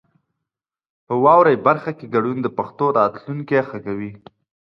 [1.05, 4.11] په واورئ برخه کې ګډون د پښتو راتلونکی ښه کوي.